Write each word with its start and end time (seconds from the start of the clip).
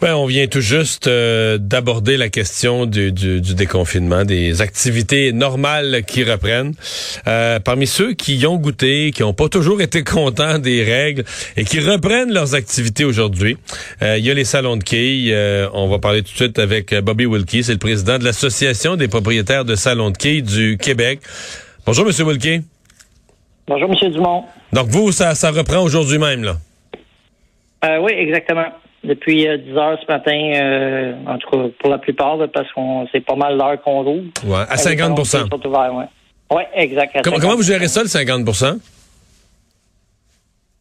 Ben, 0.00 0.14
on 0.14 0.26
vient 0.26 0.46
tout 0.46 0.60
juste 0.60 1.06
euh, 1.06 1.56
d'aborder 1.56 2.18
la 2.18 2.28
question 2.28 2.84
du, 2.84 3.12
du, 3.12 3.40
du, 3.40 3.54
déconfinement, 3.54 4.24
des 4.24 4.60
activités 4.60 5.32
normales 5.32 6.02
qui 6.06 6.22
reprennent. 6.22 6.74
Euh, 7.26 7.60
parmi 7.60 7.86
ceux 7.86 8.12
qui 8.12 8.36
y 8.36 8.46
ont 8.46 8.56
goûté, 8.56 9.10
qui 9.10 9.22
n'ont 9.22 9.32
pas 9.32 9.48
toujours 9.48 9.80
été 9.80 10.04
contents 10.04 10.58
des 10.58 10.84
règles 10.84 11.24
et 11.56 11.64
qui 11.64 11.80
reprennent 11.80 12.30
leurs 12.30 12.54
activités 12.54 13.06
aujourd'hui, 13.06 13.56
euh, 14.02 14.18
il 14.18 14.26
y 14.26 14.30
a 14.30 14.34
les 14.34 14.44
salons 14.44 14.76
de 14.76 14.84
quilles. 14.84 15.34
on 15.72 15.88
va 15.88 15.98
parler 15.98 16.22
tout 16.22 16.32
de 16.32 16.36
suite 16.36 16.58
avec 16.58 16.94
Bobby 16.94 17.24
Wilkie, 17.24 17.64
c'est 17.64 17.72
le 17.72 17.78
président 17.78 18.18
de 18.18 18.24
l'Association 18.24 18.96
des 18.96 19.08
propriétaires 19.08 19.64
de 19.64 19.76
salons 19.76 20.10
de 20.10 20.18
quilles 20.18 20.42
du 20.42 20.76
Québec. 20.76 21.20
Bonjour, 21.86 22.04
Monsieur 22.04 22.24
Wilkie. 22.24 22.60
Bonjour, 23.66 23.88
Monsieur 23.88 24.10
Dumont. 24.10 24.44
Donc 24.74 24.88
vous, 24.88 25.10
ça, 25.10 25.34
ça 25.34 25.50
reprend 25.50 25.78
aujourd'hui 25.82 26.18
même, 26.18 26.44
là? 26.44 26.58
oui, 28.00 28.12
exactement 28.12 28.66
depuis 29.04 29.42
10 29.42 29.46
euh, 29.46 29.76
heures 29.76 29.98
ce 30.00 30.10
matin, 30.10 30.52
euh, 30.54 31.12
en 31.26 31.38
tout 31.38 31.50
cas 31.50 31.68
pour 31.78 31.90
la 31.90 31.98
plupart, 31.98 32.38
parce 32.52 32.70
qu'on 32.72 33.06
c'est 33.12 33.24
pas 33.24 33.36
mal 33.36 33.56
l'heure 33.56 33.80
qu'on 33.82 34.02
roule. 34.02 34.24
Ouais, 34.44 34.64
à 34.68 34.76
50 34.76 35.18
Oui, 35.18 36.56
ouais, 36.56 36.68
exact. 36.74 37.18
Comment, 37.22 37.56
vous 37.56 37.62
gérez 37.62 37.88
ça, 37.88 38.02
le 38.02 38.08
50% 38.08 38.78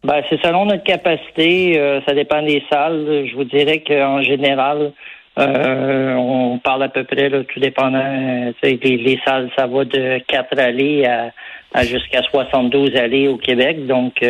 ben, 0.04 0.22
c'est 0.30 0.40
selon 0.44 0.66
notre 0.66 0.84
capacité. 0.84 1.80
Euh, 1.80 2.00
ça 2.08 2.14
dépend 2.14 2.44
des 2.44 2.62
salles. 2.72 3.26
Je 3.28 3.36
vous 3.36 3.44
dirais 3.44 3.80
qu'en 3.80 4.22
général, 4.22 4.92
on 5.36 6.60
parle 6.64 6.84
à 6.84 6.90
peu 6.90 7.04
près, 7.04 7.28
là, 7.28 7.44
tout 7.44 7.60
dépendant. 7.60 8.54
Les, 8.62 8.78
les, 8.78 9.20
salles, 9.26 9.50
ça 9.58 9.66
va 9.66 9.84
de 9.84 10.20
4 10.28 10.60
allées 10.60 11.06
à, 11.08 11.32
à 11.74 11.84
jusqu'à 11.86 12.22
72 12.22 12.96
allées 12.96 13.28
au 13.28 13.38
Québec. 13.38 13.88
Donc, 13.88 14.24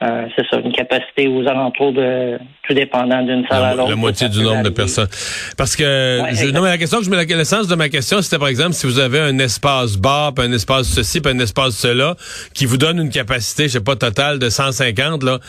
euh, 0.00 0.26
c'est 0.36 0.46
ça, 0.48 0.58
une 0.60 0.72
capacité 0.72 1.26
aux 1.26 1.46
alentours 1.48 1.92
de 1.92 2.38
tout 2.62 2.72
dépendant 2.72 3.20
d'une 3.22 3.44
salle 3.48 3.64
à 3.64 3.74
l'autre. 3.74 3.90
La 3.90 3.96
moitié 3.96 4.28
du 4.28 4.42
nombre 4.42 4.62
de 4.62 4.68
personnes. 4.68 5.08
Parce 5.56 5.74
que 5.74 6.22
je, 6.32 6.50
non, 6.50 6.62
mais 6.62 6.68
la 6.68 6.78
question 6.78 6.98
que 6.98 7.04
je 7.04 7.10
mets 7.10 7.24
la, 7.24 7.44
sens 7.44 7.66
de 7.66 7.74
ma 7.74 7.88
question, 7.88 8.22
c'était 8.22 8.38
par 8.38 8.46
exemple 8.46 8.74
si 8.74 8.86
vous 8.86 9.00
avez 9.00 9.18
un 9.18 9.38
espace 9.40 9.96
bar, 9.96 10.34
puis 10.34 10.44
un 10.44 10.52
espace 10.52 10.86
ceci, 10.86 11.20
puis 11.20 11.32
un 11.32 11.38
espace 11.40 11.76
cela, 11.76 12.14
qui 12.54 12.64
vous 12.64 12.76
donne 12.76 13.00
une 13.00 13.10
capacité, 13.10 13.64
je 13.64 13.72
sais 13.72 13.80
pas, 13.80 13.96
totale 13.96 14.38
de 14.38 14.48
150 14.48 15.24
là. 15.24 15.40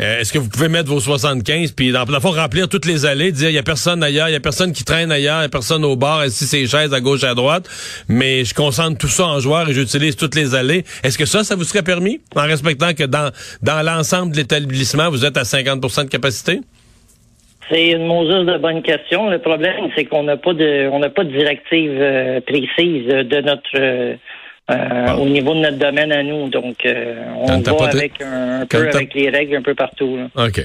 Euh, 0.00 0.20
est-ce 0.20 0.32
que 0.32 0.38
vous 0.38 0.48
pouvez 0.48 0.68
mettre 0.68 0.88
vos 0.88 1.00
75 1.00 1.72
puis 1.72 1.92
dans 1.92 2.04
le 2.04 2.20
fond 2.20 2.30
remplir 2.30 2.68
toutes 2.68 2.86
les 2.86 3.06
allées, 3.06 3.32
dire 3.32 3.50
il 3.50 3.54
y 3.54 3.58
a 3.58 3.62
personne 3.62 4.02
ailleurs, 4.02 4.28
il 4.28 4.32
y 4.32 4.36
a 4.36 4.40
personne 4.40 4.72
qui 4.72 4.84
traîne 4.84 5.12
ailleurs, 5.12 5.40
il 5.40 5.42
y 5.42 5.46
a 5.46 5.48
personne 5.48 5.84
au 5.84 5.96
bar, 5.96 6.20
assis 6.20 6.46
ses 6.46 6.66
chaises 6.66 6.94
à 6.94 7.00
gauche 7.00 7.24
à 7.24 7.34
droite, 7.34 7.68
mais 8.08 8.44
je 8.44 8.54
concentre 8.54 8.98
tout 8.98 9.08
ça 9.08 9.26
en 9.26 9.40
joueur 9.40 9.68
et 9.68 9.74
j'utilise 9.74 10.16
toutes 10.16 10.34
les 10.34 10.54
allées. 10.54 10.84
Est-ce 11.04 11.18
que 11.18 11.26
ça 11.26 11.44
ça 11.44 11.56
vous 11.56 11.64
serait 11.64 11.82
permis? 11.82 12.20
En 12.34 12.42
respectant 12.42 12.94
que 12.94 13.04
dans 13.04 13.30
dans 13.62 13.82
l'ensemble 13.84 14.32
de 14.32 14.38
l'établissement, 14.38 15.10
vous 15.10 15.24
êtes 15.24 15.36
à 15.36 15.42
50% 15.42 16.04
de 16.04 16.08
capacité? 16.08 16.60
C'est 17.70 17.92
une 17.92 18.06
de 18.06 18.58
bonne 18.58 18.82
question. 18.82 19.30
Le 19.30 19.38
problème, 19.38 19.88
c'est 19.96 20.04
qu'on 20.04 20.24
n'a 20.24 20.36
pas 20.36 20.52
de, 20.52 20.88
on 20.92 20.98
n'a 20.98 21.10
pas 21.10 21.24
de 21.24 21.30
directive 21.30 21.96
euh, 21.98 22.40
précise 22.40 23.06
de 23.06 23.40
notre 23.40 23.70
euh, 23.76 24.16
euh, 24.70 25.14
au 25.14 25.26
niveau 25.26 25.54
de 25.54 25.60
notre 25.60 25.78
domaine 25.78 26.12
à 26.12 26.22
nous. 26.22 26.48
Donc, 26.48 26.76
euh, 26.86 27.14
on 27.36 27.58
va 27.58 27.88
avec 27.88 28.12
un, 28.22 28.64
peu 28.66 28.88
avec 28.88 29.14
les 29.14 29.28
règles 29.28 29.56
un 29.56 29.62
peu 29.62 29.74
partout. 29.74 30.18
OK. 30.36 30.60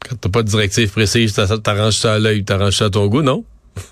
Quand 0.00 0.16
t'as 0.20 0.28
pas 0.28 0.42
de 0.42 0.48
directive 0.48 0.90
précise, 0.90 1.34
t'arranges 1.62 1.94
ça 1.94 2.14
à 2.14 2.18
l'œil, 2.18 2.44
t'arranges 2.44 2.76
ça 2.76 2.86
à 2.86 2.90
ton 2.90 3.06
goût, 3.06 3.22
non? 3.22 3.44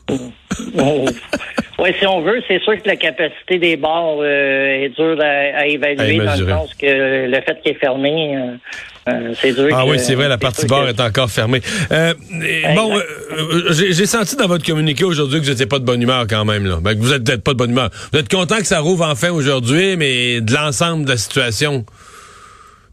oui, 0.10 1.92
si 1.98 2.06
on 2.06 2.20
veut, 2.20 2.42
c'est 2.46 2.60
sûr 2.60 2.82
que 2.82 2.86
la 2.86 2.96
capacité 2.96 3.58
des 3.58 3.76
bars 3.76 4.16
euh, 4.18 4.84
est 4.84 4.90
dure 4.90 5.18
à, 5.20 5.66
évaluer 5.66 6.18
dans 6.18 6.38
le 6.38 6.48
sens 6.48 6.74
que 6.74 7.26
le 7.26 7.40
fait 7.40 7.62
qu'il 7.62 7.72
est 7.72 7.80
fermé, 7.80 8.36
euh, 9.08 9.34
dur. 9.42 9.68
Ah 9.72 9.86
oui, 9.86 9.98
c'est 9.98 10.14
vrai, 10.14 10.28
la 10.28 10.38
partie 10.38 10.66
bar 10.66 10.88
est 10.88 11.00
encore 11.00 11.30
fermée. 11.30 11.60
Euh, 11.90 12.14
bon, 12.74 13.00
j'ai 13.70 14.06
senti 14.06 14.36
dans 14.36 14.46
votre 14.46 14.64
communiqué 14.64 15.04
aujourd'hui 15.04 15.40
que 15.40 15.44
vous 15.44 15.50
n'étiez 15.50 15.66
pas 15.66 15.78
de 15.78 15.84
bonne 15.84 16.02
humeur 16.02 16.26
quand 16.28 16.44
même. 16.44 16.66
Là. 16.66 16.78
Ben, 16.80 16.94
que 16.94 17.00
vous 17.00 17.12
êtes 17.12 17.24
peut-être 17.24 17.44
pas 17.44 17.52
de 17.52 17.58
bonne 17.58 17.70
humeur. 17.70 17.90
Vous 18.12 18.18
êtes 18.18 18.30
content 18.30 18.58
que 18.58 18.66
ça 18.66 18.80
rouvre 18.80 19.06
enfin 19.06 19.30
aujourd'hui, 19.30 19.96
mais 19.96 20.40
de 20.40 20.52
l'ensemble 20.52 21.04
de 21.04 21.10
la 21.10 21.16
situation 21.16 21.84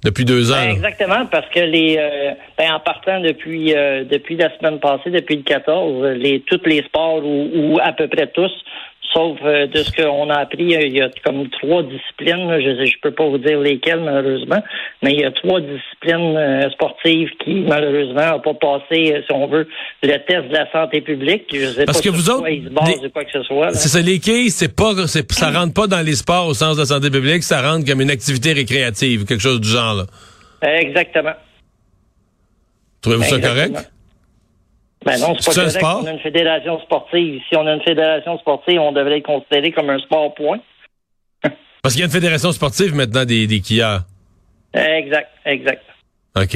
depuis 0.03 0.25
deux 0.25 0.51
ans. 0.51 0.55
Ben, 0.55 0.71
exactement, 0.71 1.25
parce 1.25 1.47
que 1.49 1.59
les 1.59 1.97
euh, 1.97 2.31
ben, 2.57 2.71
en 2.71 2.79
partant 2.79 3.19
depuis 3.19 3.75
euh, 3.75 4.03
depuis 4.03 4.35
la 4.35 4.55
semaine 4.57 4.79
passée, 4.79 5.09
depuis 5.09 5.37
le 5.37 5.43
14, 5.43 6.17
les 6.17 6.41
tous 6.41 6.61
les 6.65 6.83
sports 6.83 7.21
ou, 7.23 7.79
à 7.81 7.91
peu 7.93 8.07
près 8.07 8.27
tous, 8.27 8.51
sauf 9.13 9.37
euh, 9.43 9.67
de 9.67 9.83
ce 9.83 9.91
qu'on 9.91 10.29
a 10.29 10.35
appris, 10.35 10.65
il 10.65 10.95
y 10.95 11.01
a 11.01 11.09
comme 11.25 11.49
trois 11.49 11.83
disciplines. 11.83 12.59
je 12.59 12.69
ne 12.69 13.01
peux 13.01 13.11
pas 13.11 13.27
vous 13.27 13.37
dire 13.37 13.59
lesquelles 13.59 14.01
malheureusement, 14.01 14.61
mais 15.01 15.13
il 15.13 15.19
y 15.21 15.25
a 15.25 15.31
trois 15.31 15.61
disciplines 15.61 16.69
sportives 16.71 17.29
qui 17.43 17.61
malheureusement 17.61 18.31
n'ont 18.31 18.53
pas 18.53 18.53
passé, 18.53 19.23
si 19.25 19.33
on 19.33 19.47
veut, 19.47 19.67
le 20.03 20.17
test 20.25 20.49
de 20.49 20.53
la 20.53 20.71
santé 20.71 21.01
publique. 21.01 21.45
Je 21.53 21.65
sais 21.65 21.85
parce 21.85 22.01
que 22.01 22.09
vous 22.09 22.29
autres, 22.29 22.47
quoi 23.13 23.23
que 23.23 23.31
ce 23.31 23.43
soit. 23.43 23.71
C'est 23.73 23.89
ça, 23.89 24.01
les 24.01 24.19
quilles, 24.19 24.51
c'est 24.51 24.75
pas, 24.75 24.93
ça 25.07 25.51
rentre 25.51 25.73
pas 25.73 25.87
dans 25.87 26.05
les 26.05 26.15
sports 26.15 26.47
au 26.47 26.53
sens 26.53 26.75
de 26.75 26.81
la 26.81 26.85
santé 26.85 27.09
publique, 27.09 27.43
ça 27.43 27.61
rentre 27.61 27.85
comme 27.85 28.01
une 28.01 28.11
activité 28.11 28.53
récréative, 28.53 29.25
quelque 29.25 29.41
chose 29.41 29.61
du 29.61 29.69
genre. 29.69 29.95
Là. 29.95 30.05
Exactement. 30.79 31.33
Trouvez-vous 33.01 33.23
ça 33.23 33.39
correct? 33.39 33.91
Ben 35.07 35.19
non, 35.19 35.35
c'est 35.39 35.49
pas 35.49 35.55
correct. 35.55 35.77
Sport? 35.77 36.01
On 36.03 36.07
a 36.07 36.11
une 36.11 36.19
fédération 36.19 36.79
sportive. 36.81 37.41
Si 37.49 37.55
on 37.55 37.65
a 37.65 37.73
une 37.73 37.81
fédération 37.81 38.37
sportive, 38.39 38.79
on 38.79 38.91
devrait 38.91 39.19
être 39.19 39.25
considéré 39.25 39.71
comme 39.71 39.89
un 39.89 39.99
sport 39.99 40.33
point. 40.35 40.59
Parce 41.81 41.93
qu'il 41.93 42.01
y 42.01 42.03
a 42.03 42.05
une 42.05 42.11
fédération 42.11 42.51
sportive 42.51 42.93
maintenant 42.93 43.25
des, 43.25 43.47
des 43.47 43.61
Exact, 44.73 45.29
exact. 45.45 45.83
OK. 46.35 46.55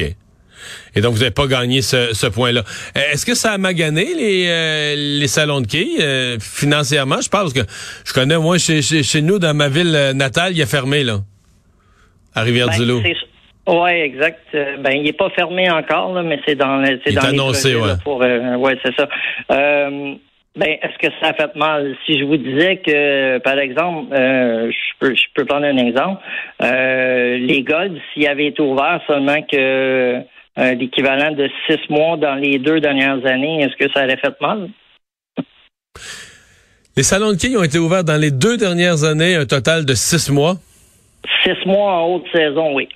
Et 0.94 1.00
donc, 1.00 1.14
vous 1.14 1.18
n'avez 1.18 1.32
pas 1.32 1.48
gagné 1.48 1.82
ce, 1.82 2.26
point-là. 2.28 2.62
Est-ce 2.94 3.26
que 3.26 3.34
ça 3.34 3.52
a 3.52 3.58
magané 3.58 4.14
les, 4.14 4.46
euh, 4.48 4.94
les 5.18 5.26
salons 5.26 5.60
de 5.60 5.66
quilles? 5.66 6.00
Euh, 6.00 6.38
financièrement? 6.38 7.20
Je 7.20 7.28
parle 7.28 7.50
parce 7.52 7.66
que 7.66 7.72
je 8.04 8.12
connais, 8.12 8.38
moi, 8.38 8.58
chez, 8.58 8.80
chez, 8.82 9.22
nous, 9.22 9.40
dans 9.40 9.54
ma 9.54 9.68
ville 9.68 9.92
euh, 9.96 10.12
natale, 10.12 10.52
il 10.52 10.62
a 10.62 10.66
fermé, 10.66 11.02
là 11.02 11.18
à 12.34 12.42
Rivière-du-Loup. 12.42 13.02
Ben, 13.02 13.14
oui, 13.66 13.90
exact. 13.90 14.40
Euh, 14.54 14.76
ben, 14.78 14.92
il 14.92 15.02
n'est 15.02 15.12
pas 15.12 15.30
fermé 15.30 15.70
encore, 15.70 16.12
là, 16.12 16.22
mais 16.22 16.40
c'est 16.46 16.56
dans, 16.56 16.84
c'est 17.04 17.14
dans 17.14 17.22
annoncé, 17.22 17.74
ouais. 17.74 17.94
pour, 18.02 18.22
euh, 18.22 18.56
ouais, 18.56 18.76
c'est 18.84 18.94
ça. 18.96 19.08
Euh, 19.52 20.14
ben, 20.56 20.68
est-ce 20.82 20.98
que 20.98 21.12
ça 21.20 21.28
a 21.28 21.34
fait 21.34 21.54
mal? 21.54 21.96
Si 22.04 22.18
je 22.18 22.24
vous 22.24 22.36
disais 22.36 22.78
que, 22.78 23.38
par 23.38 23.58
exemple, 23.58 24.12
euh, 24.12 24.70
je 24.70 24.98
peux, 24.98 25.14
je 25.14 25.24
peux 25.34 25.44
prendre 25.44 25.64
un 25.64 25.76
exemple. 25.76 26.20
les 26.60 27.62
Golds, 27.62 27.98
s'ils 28.12 28.26
avaient 28.26 28.46
été 28.46 28.60
ouverts 28.60 29.00
seulement 29.06 29.40
que 29.42 30.20
l'équivalent 30.56 31.32
de 31.32 31.48
six 31.66 31.78
mois 31.88 32.16
dans 32.16 32.34
les 32.34 32.58
deux 32.58 32.80
dernières 32.80 33.24
années, 33.24 33.62
est-ce 33.62 33.76
que 33.76 33.90
ça 33.92 34.04
aurait 34.04 34.18
fait 34.18 34.38
mal? 34.40 34.68
Les 36.94 37.02
salons 37.04 37.32
de 37.32 37.36
quilles 37.36 37.56
ont 37.56 37.62
été 37.62 37.78
ouverts 37.78 38.04
dans 38.04 38.20
les 38.20 38.30
deux 38.30 38.58
dernières 38.58 39.04
années, 39.04 39.34
un 39.34 39.46
total 39.46 39.86
de 39.86 39.94
six 39.94 40.30
mois? 40.30 40.56
Six 41.42 41.64
mois 41.64 41.92
en 41.92 42.06
haute 42.08 42.26
saison, 42.30 42.74
oui. 42.74 42.88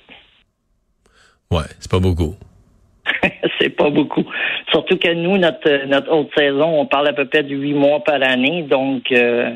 Ouais, 1.51 1.63
c'est 1.79 1.91
pas 1.91 1.99
beaucoup. 1.99 2.35
c'est 3.59 3.69
pas 3.69 3.89
beaucoup. 3.89 4.25
Surtout 4.69 4.97
que 4.97 5.13
nous, 5.13 5.37
notre, 5.37 5.85
notre 5.85 6.11
haute 6.11 6.29
saison, 6.35 6.79
on 6.79 6.85
parle 6.85 7.07
à 7.07 7.13
peu 7.13 7.25
près 7.25 7.43
de 7.43 7.55
huit 7.55 7.73
mois 7.73 8.03
par 8.03 8.21
année, 8.21 8.63
donc 8.63 9.11
euh, 9.11 9.51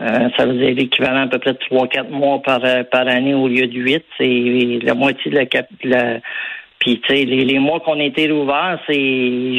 euh, 0.00 0.28
ça 0.36 0.46
veut 0.46 0.54
dire 0.54 0.74
l'équivalent 0.74 1.22
à 1.22 1.26
peu 1.28 1.38
près 1.38 1.52
de 1.52 1.58
trois, 1.58 1.88
quatre 1.88 2.10
mois 2.10 2.40
par, 2.42 2.60
par 2.90 3.08
année 3.08 3.34
au 3.34 3.48
lieu 3.48 3.66
de 3.66 3.78
huit. 3.78 4.04
C'est 4.18 4.80
la 4.82 4.94
moitié 4.94 5.30
de 5.30 5.88
la, 5.88 6.20
puis, 6.82 7.00
tu 7.06 7.14
sais, 7.14 7.24
les, 7.24 7.44
les 7.44 7.58
mois 7.60 7.78
qu'on 7.78 8.00
a 8.00 8.02
été 8.02 8.28
ouverts, 8.32 8.78
c'est 8.88 8.92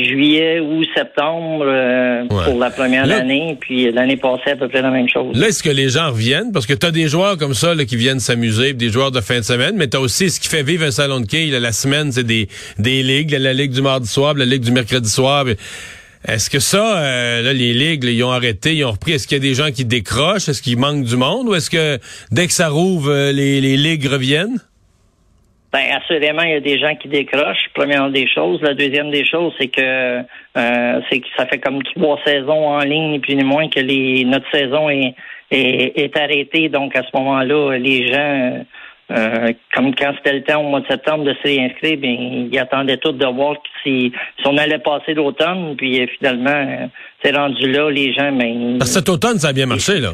juillet 0.06 0.60
ou 0.60 0.84
septembre 0.94 1.64
euh, 1.66 2.24
Ouais. 2.24 2.44
pour 2.46 2.60
la 2.60 2.70
première 2.70 3.06
Là- 3.06 3.18
année. 3.20 3.58
Puis 3.62 3.90
l'année 3.92 4.18
passée, 4.18 4.52
à 4.52 4.56
peu 4.58 4.68
près 4.68 4.81
la 4.81 4.92
même 4.92 5.08
chose. 5.08 5.38
Là, 5.40 5.48
est-ce 5.48 5.64
que 5.64 5.70
les 5.70 5.88
gens 5.90 6.10
reviennent? 6.12 6.52
Parce 6.52 6.66
que 6.66 6.74
tu 6.74 6.86
as 6.86 6.92
des 6.92 7.08
joueurs 7.08 7.38
comme 7.38 7.54
ça 7.54 7.74
là, 7.75 7.86
qui 7.86 7.96
viennent 7.96 8.20
s'amuser, 8.20 8.74
des 8.74 8.90
joueurs 8.90 9.12
de 9.12 9.22
fin 9.22 9.38
de 9.40 9.44
semaine, 9.46 9.75
mais 9.78 9.88
tu 9.88 9.96
as 9.96 10.02
aussi 10.02 10.30
ce 10.30 10.40
qui 10.42 10.50
fait 10.50 10.64
vivre 10.64 10.84
un 10.86 10.92
salon 10.92 11.22
de 11.22 11.25
quilles. 11.25 11.52
là, 11.52 11.60
la 11.62 11.72
semaine, 11.72 12.12
c'est 12.12 12.25
des, 12.25 12.50
des 12.78 13.02
ligues, 13.04 13.31
là, 13.31 13.40
la 13.40 13.54
ligue 13.54 13.72
du 13.72 13.81
mardi 13.81 14.08
soir, 14.10 14.34
la 14.34 14.46
ligue 14.46 14.64
du 14.64 14.72
mercredi 14.72 15.10
soir. 15.10 15.46
Est-ce 16.28 16.50
que 16.50 16.60
ça, 16.60 16.98
euh, 17.00 17.42
là, 17.42 17.54
les 17.54 17.74
ligues, 17.74 18.04
là, 18.04 18.12
ils 18.12 18.24
ont 18.24 18.31
arrêté, 18.31 18.74
ils 18.75 18.86
ont 18.86 18.92
repris? 18.92 19.14
Est-ce 19.14 19.28
qu'il 19.28 19.38
y 19.38 19.42
a 19.42 19.44
des 19.50 19.54
gens 19.56 19.72
qui 19.72 19.86
décrochent? 19.86 20.48
Est-ce 20.50 20.62
qu'il 20.62 20.78
manque 20.78 21.04
du 21.06 21.16
monde? 21.18 21.48
Ou 21.50 21.56
est-ce 21.56 21.70
que 21.70 22.00
dès 22.31 22.48
que 22.48 22.54
ça 22.54 22.70
rouvre, 22.70 23.10
euh, 23.12 23.31
les, 23.31 23.60
les 23.62 23.75
ligues 23.78 24.06
reviennent? 24.08 24.58
Ben, 25.74 25.86
assurément, 25.92 26.44
il 26.44 26.52
y 26.52 26.54
a 26.54 26.60
des 26.60 26.78
gens 26.78 26.96
qui 26.96 27.08
décrochent. 27.08 27.68
Première 27.74 28.08
des 28.12 28.28
choses. 28.28 28.62
La 28.62 28.75
deuxième 28.75 29.10
des 29.10 29.25
choses, 29.25 29.54
c'est 29.60 29.70
que 29.70 29.81
euh, 29.81 31.02
c'est 31.10 31.20
que 31.20 31.25
ça 31.36 31.48
fait 31.48 31.58
comme 31.58 31.81
trois 31.81 32.20
saisons 32.24 32.68
en 32.68 32.80
ligne, 32.81 33.14
ni 33.14 33.20
plus 33.20 33.36
ni 33.36 33.44
moins 33.44 33.68
que 33.70 33.80
les 33.80 34.24
notre 34.24 34.46
saison 34.52 34.88
est, 34.92 35.16
est, 35.50 35.98
est 35.98 36.16
arrêtée. 36.16 36.70
Donc 36.70 36.96
à 36.96 37.02
ce 37.02 37.10
moment-là, 37.18 37.75
les 37.80 38.14
gens, 38.14 38.66
euh, 39.18 39.52
comme 39.74 39.96
quand 39.96 40.14
c'était 40.18 40.34
le 40.34 40.44
temps 40.44 40.62
au 40.62 40.70
mois 40.70 40.81
de 40.81 40.88
septembre 40.88 41.24
de 41.24 41.34
se 41.34 41.42
réinscrire, 41.42 41.98
ben 41.98 42.50
ils 42.52 42.60
attendaient 42.60 42.98
tous 42.98 43.14
de 43.14 43.25
voir 43.25 43.56
si, 43.81 44.12
si 44.40 44.48
on 44.48 44.58
allait 44.58 44.78
passer 44.78 45.16
l'automne. 45.16 45.75
Puis 45.75 46.02
euh, 46.02 46.06
finalement, 46.20 46.52
euh, 46.52 46.86
c'est 47.24 47.36
rendu 47.36 47.72
là, 47.72 47.90
les 47.90 48.14
gens, 48.14 48.31
ben, 48.31 48.80
cet 48.81 49.10
automne, 49.10 49.40
ça 49.40 49.48
a 49.48 49.54
bien 49.54 49.66
marché, 49.66 50.00
là. 50.00 50.12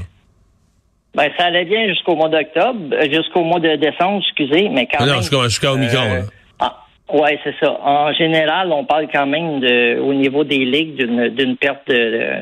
Ben 1.19 1.29
ça 1.37 1.45
allait 1.47 1.65
bien 1.65 1.87
jusqu'au 1.89 2.15
mois 2.15 2.29
d'octobre, 2.29 2.79
euh, 2.93 3.03
jusqu'au 3.11 3.43
mois 3.43 3.59
de 3.59 3.75
décembre, 3.75 4.21
excusez, 4.25 4.69
mais 4.69 4.87
quand 4.91 5.05
Non, 5.05 5.11
même. 5.13 5.21
jusqu'à 5.21 5.43
jusqu'à 5.43 5.73
Omicron, 5.73 6.09
Euh, 6.11 6.21
ah, 6.59 6.77
ouais, 7.13 7.37
c'est 7.43 7.55
ça. 7.61 7.71
En 7.83 8.13
général, 8.13 8.71
on 8.71 8.85
parle 8.85 9.07
quand 9.13 9.27
même 9.27 9.59
de, 9.59 9.99
au 9.99 10.13
niveau 10.13 10.43
des 10.45 10.63
ligues 10.63 10.95
d'une 11.35 11.57
perte 11.57 11.89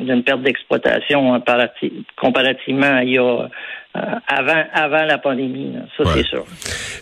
d'une 0.07 0.21
perte 0.23 0.41
d'exploitation 0.43 1.33
hein, 1.33 1.39
parati- 1.39 2.03
comparativement 2.21 2.93
à 2.99 3.03
il 3.03 3.13
y 3.13 3.17
a 3.17 3.49
euh, 3.95 3.99
avant 4.27 4.63
avant 4.73 5.05
la 5.05 5.17
pandémie. 5.17 5.73
là. 5.73 5.79
Ça 5.97 6.03
Ouais. 6.03 6.11
c'est 6.17 6.27
sûr. 6.27 6.45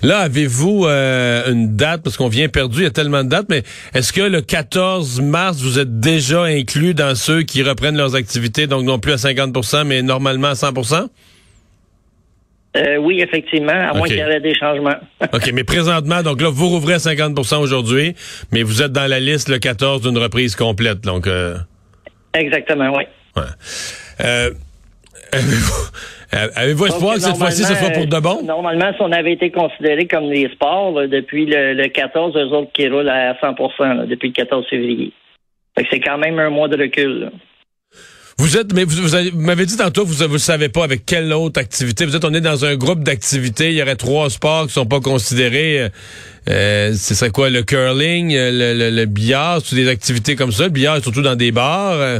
Là, 0.02 0.20
avez-vous 0.20 0.86
euh, 0.86 1.52
une 1.52 1.76
date, 1.76 2.04
parce 2.04 2.16
qu'on 2.16 2.30
vient 2.30 2.48
perdu, 2.48 2.80
il 2.80 2.84
y 2.84 2.88
a 2.88 2.92
tellement 2.92 3.24
de 3.24 3.30
dates, 3.30 3.48
mais 3.50 3.64
est-ce 3.94 4.14
que 4.14 4.22
le 4.22 4.40
14 4.42 5.20
mars, 5.22 5.62
vous 5.62 5.78
êtes 5.80 6.00
déjà 6.00 6.44
inclus 6.44 6.94
dans 6.94 7.16
ceux 7.16 7.42
qui 7.42 7.64
reprennent 7.64 7.98
leurs 7.98 8.16
activités, 8.16 8.68
donc 8.68 8.84
non 8.84 9.00
plus 9.00 9.12
à 9.14 9.18
50% 9.18 9.84
mais 9.86 10.02
normalement 10.04 10.50
à 10.50 10.56
100 10.56 10.74
Euh, 12.76 12.98
oui, 12.98 13.22
effectivement, 13.22 13.72
à 13.72 13.94
moins 13.94 14.08
qu'il 14.08 14.18
y 14.18 14.20
ait 14.20 14.40
des 14.40 14.54
changements. 14.56 14.96
OK, 15.34 15.52
mais 15.54 15.64
présentement, 15.64 16.22
donc 16.24 16.42
là, 16.42 16.50
vous 16.52 16.68
rouvrez 16.68 16.94
à 16.94 16.98
50% 16.98 17.58
aujourd'hui, 17.60 18.16
mais 18.52 18.64
vous 18.64 18.82
êtes 18.82 18.92
dans 18.92 19.10
la 19.10 19.20
liste 19.20 19.48
le 19.50 19.60
14 19.60 20.02
d'une 20.02 20.18
reprise 20.18 20.56
complète, 20.56 21.02
donc... 21.02 21.28
euh, 21.28 21.56
Exactement, 22.34 22.92
oui. 22.98 23.04
ouais. 23.38 23.44
Euh, 24.26 24.52
avez-vous 26.56 26.88
espoir 26.88 27.16
que 27.16 27.22
cette 27.22 27.38
fois-ci, 27.38 27.64
ce 27.64 27.76
soit 27.76 27.92
pour 27.92 28.08
de 28.08 28.20
bon? 28.20 28.44
Normalement, 28.44 28.92
si 28.94 29.02
on 29.02 29.12
avait 29.12 29.34
été 29.34 29.52
considéré 29.52 30.06
comme 30.08 30.30
les 30.30 30.50
sports, 30.50 30.92
là, 31.00 31.08
depuis 31.08 31.46
le, 31.46 31.74
le 31.74 31.88
14, 31.88 32.36
eux 32.36 32.48
autres 32.48 32.72
qui 32.74 32.88
roulent 32.90 33.10
à 33.10 33.38
100 33.40 33.56
là, 33.80 34.06
depuis 34.06 34.30
le 34.30 34.34
14 34.34 34.66
février. 34.70 35.12
C'est 35.92 36.00
quand 36.00 36.18
même 36.18 36.40
un 36.40 36.50
mois 36.50 36.68
de 36.68 36.78
recul. 36.82 37.20
là. 37.22 37.30
Vous 38.38 38.58
êtes, 38.58 38.74
mais 38.74 38.84
vous, 38.84 39.02
vous 39.02 39.16
avez- 39.16 39.30
vous 39.30 39.40
m'avez 39.40 39.66
dit 39.66 39.78
tantôt, 39.78 40.04
vous 40.06 40.28
ne 40.28 40.38
savez 40.38 40.68
pas 40.68 40.84
avec 40.84 41.06
quelle 41.06 41.32
autre 41.32 41.58
activité. 41.60 42.06
Vous 42.06 42.18
êtes, 42.18 42.26
on 42.26 42.34
est 42.34 42.42
dans 42.42 42.66
un 42.66 42.76
groupe 42.76 43.02
d'activités. 43.02 43.70
Il 43.70 43.76
y 43.78 43.82
aurait 43.82 43.96
trois 43.96 44.30
sports 44.30 44.68
qui 44.68 44.74
sont 44.74 44.86
pas 44.86 45.00
considérés. 45.00 45.80
Euh, 45.84 45.90
euh, 46.50 46.94
ce 46.94 47.16
serait 47.16 47.32
quoi, 47.32 47.50
le 47.50 47.64
curling, 47.64 48.36
euh, 48.36 48.52
le, 48.52 48.78
le, 48.78 48.96
le 48.96 49.06
billard, 49.06 49.62
c'est 49.64 49.78
des 49.78 49.88
activités 49.88 50.36
comme 50.36 50.52
ça. 50.52 50.66
Le 50.66 50.70
billard, 50.70 51.02
surtout 51.02 51.22
dans 51.22 51.36
des 51.38 51.52
bars. 51.54 51.94
euh. 51.94 52.20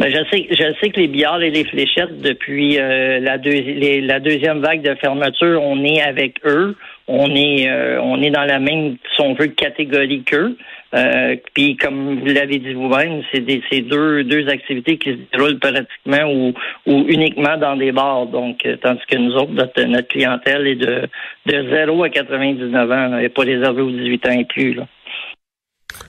Ben, 0.00 0.10
je 0.10 0.18
sais, 0.36 0.46
je 0.50 0.74
sais 0.80 0.90
que 0.90 0.98
les 0.98 1.06
billards 1.06 1.42
et 1.42 1.50
les 1.50 1.64
fléchettes, 1.64 2.20
depuis 2.20 2.78
euh, 2.80 3.20
la, 3.20 3.36
les- 3.36 4.00
la 4.00 4.18
deuxième 4.18 4.60
vague 4.60 4.82
de 4.82 4.96
fermeture, 4.96 5.62
on 5.62 5.84
est 5.84 6.02
avec 6.02 6.34
eux. 6.44 6.74
On 7.06 7.32
est, 7.36 7.68
euh, 7.68 8.00
on 8.02 8.20
est 8.20 8.30
dans 8.30 8.44
la 8.44 8.58
même, 8.58 8.96
si 9.14 9.20
on 9.22 9.34
veut, 9.34 9.46
catégorie 9.48 10.22
qu'eux. 10.24 10.56
Euh, 10.94 11.36
Puis, 11.54 11.76
comme 11.76 12.20
vous 12.20 12.26
l'avez 12.26 12.58
dit 12.58 12.74
vous-même, 12.74 13.22
c'est 13.32 13.40
des, 13.40 13.62
c'est 13.70 13.80
deux, 13.80 14.24
deux 14.24 14.46
activités 14.48 14.98
qui 14.98 15.10
se 15.12 15.18
déroulent 15.36 15.58
pratiquement 15.58 16.30
ou, 16.30 16.52
ou 16.86 17.04
uniquement 17.08 17.56
dans 17.56 17.76
des 17.76 17.92
bars. 17.92 18.26
Donc, 18.26 18.64
euh, 18.66 18.76
tandis 18.76 19.00
que 19.08 19.16
nous 19.16 19.32
autres, 19.34 19.52
notre, 19.52 19.82
notre 19.84 20.08
clientèle 20.08 20.66
est 20.66 20.74
de, 20.76 21.08
de 21.46 21.70
0 21.70 22.04
à 22.04 22.10
99 22.10 22.90
ans, 22.90 23.08
là, 23.08 23.22
et 23.22 23.28
pas 23.30 23.42
réservée 23.42 23.80
aux 23.82 23.90
18 23.90 24.26
ans 24.26 24.32
et 24.32 24.44
plus. 24.44 24.74
Là. 24.74 24.86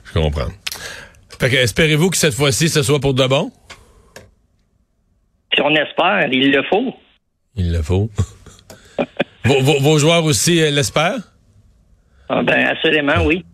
Je 0.04 0.12
comprends. 0.20 0.50
Fait 1.40 1.48
que, 1.50 1.56
espérez-vous 1.56 2.10
que 2.10 2.16
cette 2.18 2.34
fois-ci, 2.34 2.68
ce 2.68 2.82
soit 2.82 3.00
pour 3.00 3.14
de 3.14 3.26
bon? 3.26 3.50
Si 5.54 5.60
on 5.62 5.74
espère, 5.74 6.28
il 6.32 6.50
le 6.52 6.62
faut. 6.64 6.94
Il 7.56 7.72
le 7.72 7.82
faut. 7.82 8.10
vos, 9.44 9.60
vos- 9.60 9.80
vos 9.80 9.98
joueurs 9.98 10.24
aussi 10.24 10.60
euh, 10.60 10.70
l'espèrent? 10.70 11.18
Ah, 12.28 12.42
ben, 12.42 12.66
assurément, 12.66 13.24
oui. 13.24 13.44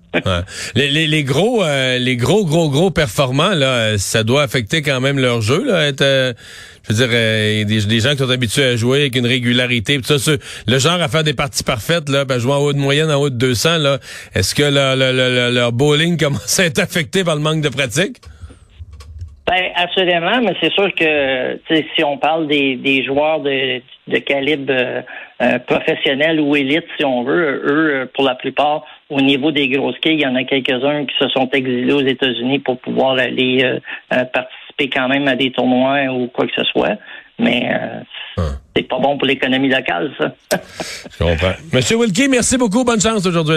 Les, 0.75 0.91
les, 0.91 1.07
les 1.07 1.25
gros, 1.25 1.63
euh, 1.63 1.99
les 1.99 2.17
gros, 2.17 2.45
gros, 2.45 2.69
gros 2.69 2.91
performants, 2.91 3.55
là, 3.55 3.67
euh, 3.67 3.99
ça 3.99 4.25
doit 4.25 4.43
affecter 4.43 4.83
quand 4.83 5.01
même 5.01 5.19
leur 5.19 5.41
jeu, 5.41 5.65
là. 5.65 5.87
Être, 5.87 6.03
euh, 6.03 6.33
je 6.89 6.93
veux 6.93 7.07
dire, 7.07 7.09
euh, 7.13 7.65
des, 7.65 8.01
gens 8.01 8.13
qui 8.13 8.19
sont 8.19 8.31
habitués 8.31 8.65
à 8.65 8.77
jouer 8.77 9.01
avec 9.03 9.15
une 9.17 9.27
régularité, 9.27 9.99
pis 9.99 10.19
ça, 10.19 10.33
le 10.67 10.79
genre 10.79 11.01
à 11.01 11.09
faire 11.09 11.23
des 11.23 11.35
parties 11.35 11.63
parfaites, 11.63 12.09
là, 12.09 12.25
ben, 12.25 12.39
jouer 12.39 12.55
en 12.55 12.59
haut 12.59 12.73
de 12.73 12.79
moyenne, 12.79 13.11
en 13.11 13.21
haut 13.21 13.31
de 13.31 13.37
200, 13.37 13.79
là, 13.79 13.99
est-ce 14.35 14.55
que 14.55 14.63
leur, 14.65 14.97
leur- 14.97 15.51
leur 15.51 15.73
bowling 15.73 16.17
commence 16.19 16.59
à 16.59 16.65
être 16.65 16.81
affecté 16.81 17.23
par 17.23 17.37
le 17.37 17.43
manque 17.43 17.61
de 17.63 17.69
pratique? 17.69 18.17
Ben, 19.51 19.73
assurément, 19.75 20.41
mais 20.43 20.55
c'est 20.61 20.73
sûr 20.73 20.95
que 20.95 21.59
si 21.97 22.05
on 22.05 22.19
parle 22.19 22.47
des, 22.47 22.77
des 22.77 23.05
joueurs 23.05 23.41
de, 23.41 23.83
de 24.07 24.19
calibre 24.19 24.71
euh, 24.71 25.03
euh, 25.43 25.59
professionnel 25.59 26.39
ou 26.39 26.55
élite, 26.55 26.85
si 26.97 27.05
on 27.05 27.25
veut, 27.25 27.61
eux, 27.65 27.95
euh, 27.95 28.07
pour 28.15 28.23
la 28.23 28.37
plupart, 28.37 28.85
au 29.09 29.21
niveau 29.21 29.51
des 29.51 29.67
grosses 29.69 29.99
quilles, 29.99 30.13
il 30.13 30.21
y 30.21 30.27
en 30.27 30.37
a 30.37 30.45
quelques-uns 30.45 31.05
qui 31.05 31.15
se 31.19 31.29
sont 31.31 31.51
exilés 31.51 31.93
aux 31.93 32.07
États-Unis 32.07 32.61
pour 32.61 32.79
pouvoir 32.79 33.19
aller 33.19 33.65
euh, 33.65 34.25
participer 34.27 34.89
quand 34.89 35.09
même 35.09 35.27
à 35.27 35.35
des 35.35 35.51
tournois 35.51 36.05
ou 36.13 36.29
quoi 36.29 36.47
que 36.47 36.53
ce 36.55 36.65
soit. 36.71 36.97
Mais 37.41 37.73
euh, 38.39 38.45
c'est 38.77 38.85
pas 38.85 39.01
bon 39.01 39.19
pour 39.19 39.27
l'économie 39.27 39.69
locale, 39.69 40.13
ça. 40.17 40.33
Je 41.11 41.25
comprends. 41.25 41.55
Monsieur 41.73 41.97
Wilkie, 41.97 42.29
merci 42.29 42.57
beaucoup. 42.57 42.85
Bonne 42.85 43.01
chance 43.01 43.27
aujourd'hui. 43.27 43.57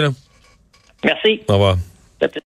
Merci. 1.04 1.40
Au 1.46 1.52
revoir. 1.52 1.76